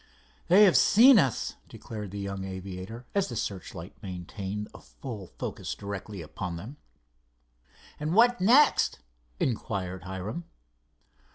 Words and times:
"They 0.47 0.63
have 0.63 0.75
seen 0.75 1.19
us," 1.19 1.57
declared 1.69 2.09
the 2.09 2.17
young 2.17 2.43
aviator, 2.43 3.05
as 3.13 3.29
the 3.29 3.35
searchlight 3.35 3.95
maintained 4.01 4.67
a 4.73 4.81
full 4.81 5.27
focus 5.37 5.75
directly 5.75 6.23
upon 6.23 6.55
them. 6.55 6.77
"And 7.99 8.15
what 8.15 8.41
next?" 8.41 8.97
inquired 9.39 10.05
Hiram. 10.05 10.45